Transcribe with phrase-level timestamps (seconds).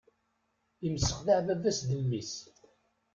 [0.87, 2.33] Imsexdeɛ baba-s d mmi-s.